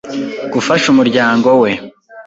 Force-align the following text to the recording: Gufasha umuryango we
Gufasha 0.53 0.85
umuryango 0.93 1.49
we 1.61 1.71